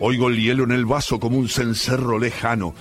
Oigo 0.00 0.28
el 0.28 0.40
hielo 0.40 0.64
en 0.64 0.72
el 0.72 0.86
vaso 0.86 1.20
como 1.20 1.38
un 1.38 1.48
cencerro 1.48 2.18
lejano. 2.18 2.74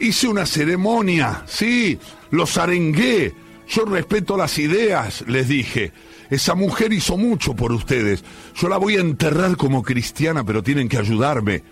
Hice 0.00 0.28
una 0.28 0.44
ceremonia, 0.44 1.44
sí, 1.46 1.98
los 2.30 2.58
arengué. 2.58 3.32
Yo 3.68 3.84
respeto 3.84 4.36
las 4.36 4.58
ideas, 4.58 5.24
les 5.28 5.48
dije. 5.48 5.92
Esa 6.30 6.54
mujer 6.54 6.92
hizo 6.92 7.16
mucho 7.16 7.54
por 7.54 7.72
ustedes. 7.72 8.24
Yo 8.54 8.68
la 8.68 8.76
voy 8.76 8.96
a 8.96 9.00
enterrar 9.00 9.56
como 9.56 9.82
cristiana, 9.82 10.44
pero 10.44 10.62
tienen 10.62 10.88
que 10.88 10.98
ayudarme. 10.98 11.62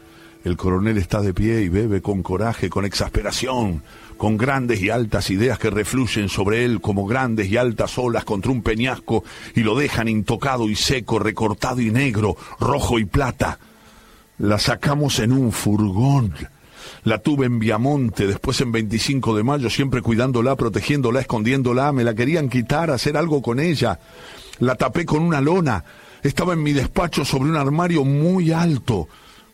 El 0.46 0.56
coronel 0.56 0.96
está 0.96 1.22
de 1.22 1.34
pie 1.34 1.62
y 1.62 1.68
bebe 1.68 2.00
con 2.00 2.22
coraje, 2.22 2.70
con 2.70 2.84
exasperación, 2.84 3.82
con 4.16 4.36
grandes 4.36 4.80
y 4.80 4.90
altas 4.90 5.28
ideas 5.30 5.58
que 5.58 5.70
refluyen 5.70 6.28
sobre 6.28 6.64
él 6.64 6.80
como 6.80 7.04
grandes 7.04 7.48
y 7.48 7.56
altas 7.56 7.98
olas 7.98 8.24
contra 8.24 8.52
un 8.52 8.62
peñasco 8.62 9.24
y 9.56 9.64
lo 9.64 9.74
dejan 9.74 10.06
intocado 10.06 10.68
y 10.70 10.76
seco, 10.76 11.18
recortado 11.18 11.80
y 11.80 11.90
negro, 11.90 12.36
rojo 12.60 13.00
y 13.00 13.06
plata. 13.06 13.58
La 14.38 14.60
sacamos 14.60 15.18
en 15.18 15.32
un 15.32 15.50
furgón. 15.50 16.32
La 17.02 17.18
tuve 17.18 17.46
en 17.46 17.58
Viamonte, 17.58 18.28
después 18.28 18.60
en 18.60 18.70
25 18.70 19.36
de 19.36 19.42
mayo, 19.42 19.68
siempre 19.68 20.00
cuidándola, 20.00 20.54
protegiéndola, 20.54 21.22
escondiéndola. 21.22 21.90
Me 21.90 22.04
la 22.04 22.14
querían 22.14 22.48
quitar, 22.48 22.92
hacer 22.92 23.16
algo 23.16 23.42
con 23.42 23.58
ella. 23.58 23.98
La 24.60 24.76
tapé 24.76 25.06
con 25.06 25.24
una 25.24 25.40
lona. 25.40 25.82
Estaba 26.22 26.52
en 26.52 26.62
mi 26.62 26.72
despacho 26.72 27.24
sobre 27.24 27.50
un 27.50 27.56
armario 27.56 28.04
muy 28.04 28.52
alto. 28.52 29.08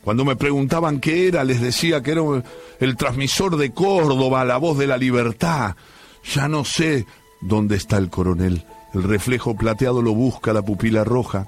Cuando 0.04 0.24
me 0.24 0.34
preguntaban 0.34 1.00
qué 1.00 1.28
era, 1.28 1.44
les 1.44 1.60
decía 1.60 2.02
que 2.02 2.12
era 2.12 2.22
el 2.80 2.96
transmisor 2.96 3.56
de 3.56 3.70
Córdoba, 3.70 4.44
la 4.44 4.56
voz 4.56 4.76
de 4.78 4.88
la 4.88 4.96
libertad. 4.96 5.76
Ya 6.34 6.48
no 6.48 6.64
sé 6.64 7.06
dónde 7.40 7.76
está 7.76 7.98
el 7.98 8.10
coronel. 8.10 8.64
El 8.94 9.04
reflejo 9.04 9.56
plateado 9.56 10.02
lo 10.02 10.12
busca 10.12 10.52
la 10.52 10.62
pupila 10.62 11.04
roja. 11.04 11.46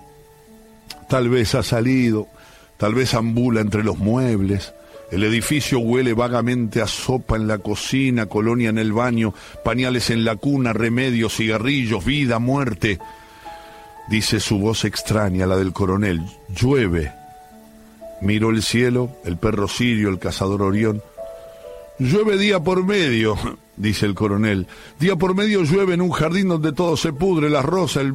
Tal 1.09 1.29
vez 1.29 1.55
ha 1.57 1.63
salido, 1.65 2.29
tal 2.77 2.95
vez 2.95 3.15
ambula 3.15 3.61
entre 3.61 3.83
los 3.83 3.99
muebles. 3.99 4.73
El 5.11 5.25
edificio 5.25 5.81
huele 5.81 6.15
vagamente 6.15 6.81
a 6.81 6.87
sopa 6.87 7.37
en 7.37 7.49
la 7.49 7.59
cocina, 7.59 8.27
colonia 8.27 8.71
en 8.71 8.79
el 8.79 8.93
baño, 8.93 9.35
pañales 9.65 10.11
en 10.11 10.25
la 10.25 10.37
cuna, 10.37 10.73
remedios, 10.73 11.37
cigarrillos, 11.37 12.05
vida, 12.05 12.39
muerte. 12.39 12.99
Dice 14.09 14.39
su 14.39 14.59
voz 14.59 14.85
extraña, 14.85 15.47
la 15.47 15.57
del 15.57 15.73
coronel. 15.73 16.23
Llueve. 16.49 17.24
Miro 18.25 18.49
el 18.49 18.62
cielo, 18.62 19.11
el 19.25 19.37
perro 19.37 19.69
sirio, 19.69 20.09
el 20.09 20.19
cazador 20.19 20.62
Orión. 20.62 21.02
Llueve 21.99 22.38
día 22.38 22.59
por 22.59 22.83
medio, 22.83 23.37
dice 23.76 24.07
el 24.07 24.14
coronel. 24.14 24.66
Día 24.99 25.14
por 25.16 25.35
medio 25.35 25.62
llueve 25.62 25.93
en 25.93 26.00
un 26.00 26.11
jardín 26.11 26.49
donde 26.49 26.73
todo 26.73 26.97
se 26.97 27.12
pudre, 27.12 27.50
la 27.50 27.61
rosa, 27.61 28.00
el 28.00 28.14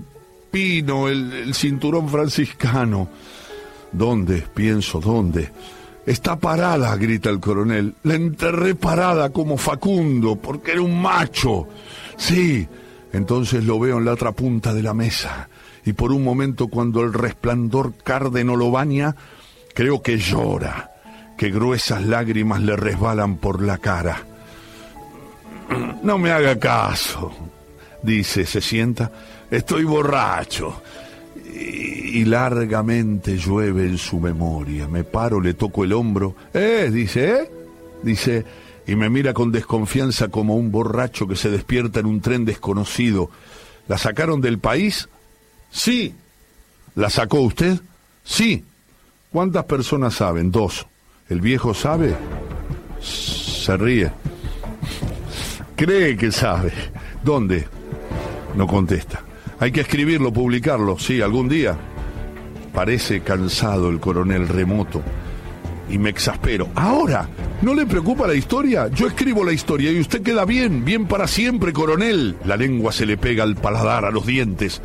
pino, 0.50 1.08
el, 1.08 1.32
el 1.32 1.54
cinturón 1.54 2.10
franciscano. 2.10 3.08
¿Dónde? 3.92 4.44
Pienso, 4.54 5.00
¿dónde? 5.00 5.52
Está 6.08 6.40
parada, 6.40 6.96
grita 6.96 7.30
el 7.30 7.40
coronel. 7.40 7.94
La 8.02 8.16
enterré 8.16 8.74
parada 8.74 9.30
como 9.30 9.58
Facundo, 9.58 10.38
porque 10.38 10.72
era 10.72 10.82
un 10.82 11.00
macho. 11.00 11.68
Sí. 12.18 12.68
Entonces 13.14 13.64
lo 13.64 13.80
veo 13.80 14.00
en 14.00 14.06
la 14.06 14.14
otra 14.14 14.32
punta 14.32 14.74
de 14.74 14.82
la 14.82 14.96
mesa. 14.96 15.50
Y 15.86 15.94
por 15.94 16.12
un 16.12 16.24
momento, 16.24 16.68
cuando 16.68 17.02
el 17.02 17.14
resplandor 17.14 17.94
cárdeno 18.04 18.56
lo 18.56 18.72
baña, 18.72 19.16
creo 19.74 20.02
que 20.02 20.18
llora, 20.18 20.92
que 21.38 21.50
gruesas 21.50 22.04
lágrimas 22.06 22.62
le 22.62 22.76
resbalan 22.76 23.38
por 23.38 23.62
la 23.62 23.78
cara. 23.78 24.24
No 26.04 26.18
me 26.18 26.32
haga 26.32 26.58
caso, 26.58 27.32
dice, 28.02 28.46
se 28.46 28.62
sienta. 28.62 29.12
Estoy 29.52 29.84
borracho 29.84 30.82
y 31.54 32.26
largamente 32.26 33.38
llueve 33.38 33.86
en 33.86 33.98
su 33.98 34.20
memoria. 34.20 34.88
Me 34.88 35.04
paro, 35.04 35.40
le 35.42 35.54
toco 35.54 35.84
el 35.84 35.94
hombro. 35.94 36.36
Eh, 36.54 36.90
dice, 36.92 37.30
¿eh? 37.30 37.52
Dice, 38.04 38.46
y 38.88 38.96
me 38.96 39.10
mira 39.10 39.34
con 39.34 39.52
desconfianza 39.52 40.30
como 40.30 40.56
un 40.56 40.72
borracho 40.72 41.28
que 41.28 41.36
se 41.36 41.50
despierta 41.50 42.00
en 42.00 42.06
un 42.06 42.22
tren 42.22 42.46
desconocido. 42.46 43.30
¿La 43.88 43.98
sacaron 43.98 44.42
del 44.42 44.60
país? 44.60 45.10
Sí. 45.72 46.16
¿La 46.96 47.10
sacó 47.10 47.42
usted? 47.42 47.80
Sí. 48.24 48.64
¿Cuántas 49.32 49.66
personas 49.66 50.16
saben? 50.16 50.52
Dos. 50.52 50.88
¿El 51.30 51.40
viejo 51.40 51.76
sabe? 51.76 52.16
Se 53.00 53.78
ríe. 53.78 54.12
Cree 55.76 56.18
que 56.18 56.32
sabe. 56.32 56.74
¿Dónde? 57.24 57.68
No 58.56 58.66
contesta. 58.66 59.22
Hay 59.60 59.72
que 59.72 59.82
escribirlo, 59.82 60.34
publicarlo, 60.34 60.98
sí, 60.98 61.22
algún 61.22 61.48
día. 61.48 61.78
Parece 62.74 63.22
cansado 63.22 63.90
el 63.90 64.00
coronel 64.00 64.48
remoto 64.48 65.04
y 65.90 66.00
me 66.00 66.10
exaspero. 66.10 66.68
Ahora, 66.74 67.30
¿no 67.62 67.76
le 67.76 67.86
preocupa 67.86 68.26
la 68.26 68.34
historia? 68.34 68.88
Yo 68.88 69.08
escribo 69.08 69.44
la 69.44 69.54
historia 69.54 69.92
y 69.92 70.00
usted 70.00 70.24
queda 70.24 70.46
bien, 70.46 70.84
bien 70.86 71.08
para 71.08 71.28
siempre, 71.28 71.72
coronel. 71.72 72.36
La 72.46 72.58
lengua 72.58 72.92
se 72.92 73.06
le 73.06 73.18
pega 73.18 73.44
al 73.44 73.56
paladar, 73.56 74.06
a 74.06 74.12
los 74.12 74.26
dientes. 74.26 74.82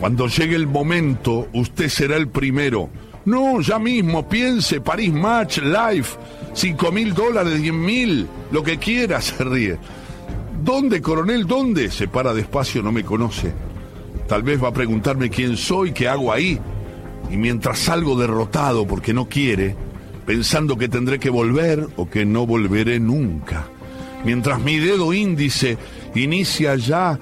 Cuando 0.00 0.26
llegue 0.26 0.56
el 0.56 0.66
momento, 0.66 1.48
usted 1.54 1.88
será 1.88 2.16
el 2.16 2.28
primero. 2.28 2.90
No, 3.24 3.60
ya 3.60 3.78
mismo, 3.78 4.28
piense, 4.28 4.80
París 4.80 5.12
Match, 5.12 5.58
Life, 5.58 6.18
cinco 6.52 6.92
mil 6.92 7.14
dólares, 7.14 7.60
diez 7.60 7.72
mil, 7.72 8.28
lo 8.52 8.62
que 8.62 8.78
quiera, 8.78 9.20
se 9.20 9.42
ríe. 9.42 9.78
¿Dónde, 10.62 11.00
coronel? 11.00 11.46
¿Dónde? 11.46 11.90
Se 11.90 12.08
para 12.08 12.34
despacio, 12.34 12.82
no 12.82 12.92
me 12.92 13.04
conoce. 13.04 13.52
Tal 14.28 14.42
vez 14.42 14.62
va 14.62 14.68
a 14.68 14.72
preguntarme 14.72 15.30
quién 15.30 15.56
soy, 15.56 15.92
qué 15.92 16.08
hago 16.08 16.32
ahí. 16.32 16.58
Y 17.30 17.36
mientras 17.36 17.78
salgo 17.78 18.18
derrotado 18.18 18.86
porque 18.86 19.14
no 19.14 19.28
quiere, 19.28 19.74
pensando 20.26 20.76
que 20.76 20.88
tendré 20.88 21.18
que 21.18 21.30
volver 21.30 21.86
o 21.96 22.08
que 22.08 22.24
no 22.24 22.46
volveré 22.46 23.00
nunca. 23.00 23.66
Mientras 24.24 24.60
mi 24.60 24.78
dedo 24.78 25.12
índice 25.12 25.76
inicia 26.14 26.76
ya 26.76 27.18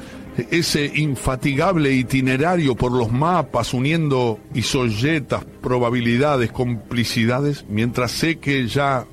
ese 0.51 0.90
infatigable 0.95 1.92
itinerario 1.92 2.75
por 2.75 2.92
los 2.92 3.12
mapas, 3.12 3.75
uniendo 3.75 4.40
isolletas, 4.55 5.45
probabilidades, 5.61 6.51
complicidades, 6.53 7.64
mientras 7.68 8.12
sé 8.12 8.38
que 8.38 8.66
ya 8.66 9.05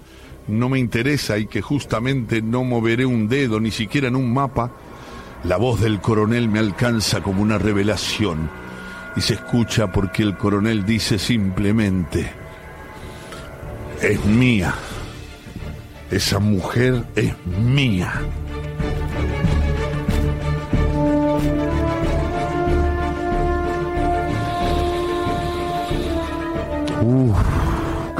no 0.47 0.69
me 0.69 0.79
interesa 0.79 1.37
y 1.37 1.45
que 1.45 1.61
justamente 1.61 2.41
no 2.41 2.63
moveré 2.63 3.05
un 3.05 3.27
dedo 3.27 3.59
ni 3.59 3.71
siquiera 3.71 4.07
en 4.07 4.15
un 4.15 4.33
mapa, 4.33 4.71
la 5.43 5.57
voz 5.57 5.79
del 5.79 6.01
coronel 6.01 6.49
me 6.49 6.59
alcanza 6.59 7.21
como 7.21 7.41
una 7.41 7.57
revelación 7.57 8.49
y 9.15 9.21
se 9.21 9.35
escucha 9.35 9.91
porque 9.91 10.23
el 10.23 10.37
coronel 10.37 10.85
dice 10.85 11.19
simplemente, 11.19 12.31
es 14.01 14.23
mía, 14.25 14.73
esa 16.11 16.39
mujer 16.39 17.03
es 17.15 17.33
mía. 17.45 18.13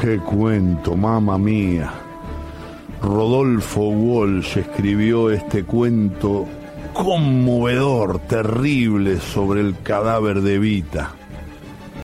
Qué 0.00 0.18
cuento, 0.18 0.96
mamá 0.96 1.36
mía. 1.36 1.92
Rodolfo 3.02 3.88
Walsh 3.88 4.56
escribió 4.58 5.30
este 5.30 5.64
cuento 5.64 6.46
conmovedor, 6.94 8.18
terrible 8.20 9.20
sobre 9.20 9.60
el 9.60 9.76
cadáver 9.82 10.40
de 10.40 10.58
Vita. 10.58 11.19